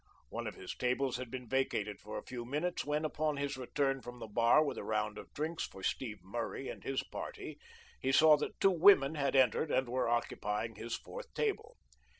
[0.29, 4.01] One of his tables had been vacated for a few minutes when, upon his return
[4.01, 7.59] from the bar with a round of drinks for Steve Murray and his party
[7.99, 11.77] he saw that two women had entered and were occupying his fourth table.